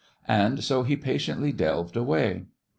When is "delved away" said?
1.51-2.45